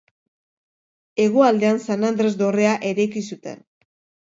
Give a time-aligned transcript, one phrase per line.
[1.25, 3.65] Hegoaldean San Andres dorrea eraiki zuten.